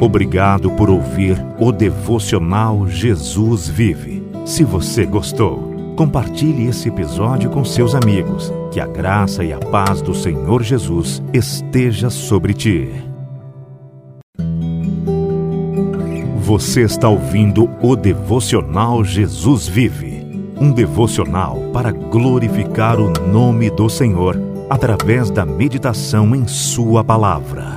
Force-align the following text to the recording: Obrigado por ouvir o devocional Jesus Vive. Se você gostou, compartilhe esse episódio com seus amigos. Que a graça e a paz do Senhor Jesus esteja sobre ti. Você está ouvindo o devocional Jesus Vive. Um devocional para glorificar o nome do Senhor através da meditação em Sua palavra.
Obrigado 0.00 0.70
por 0.70 0.88
ouvir 0.88 1.36
o 1.58 1.70
devocional 1.70 2.88
Jesus 2.88 3.68
Vive. 3.68 4.22
Se 4.46 4.64
você 4.64 5.04
gostou, 5.04 5.94
compartilhe 5.94 6.66
esse 6.68 6.88
episódio 6.88 7.50
com 7.50 7.62
seus 7.66 7.94
amigos. 7.94 8.50
Que 8.70 8.80
a 8.80 8.86
graça 8.86 9.44
e 9.44 9.52
a 9.52 9.58
paz 9.58 10.00
do 10.00 10.14
Senhor 10.14 10.62
Jesus 10.62 11.22
esteja 11.34 12.08
sobre 12.08 12.54
ti. 12.54 12.88
Você 16.38 16.80
está 16.80 17.06
ouvindo 17.06 17.68
o 17.82 17.94
devocional 17.94 19.04
Jesus 19.04 19.68
Vive. 19.68 20.26
Um 20.58 20.72
devocional 20.72 21.58
para 21.74 21.92
glorificar 21.92 22.98
o 22.98 23.10
nome 23.28 23.68
do 23.70 23.90
Senhor 23.90 24.34
através 24.70 25.30
da 25.30 25.44
meditação 25.44 26.34
em 26.34 26.48
Sua 26.48 27.04
palavra. 27.04 27.69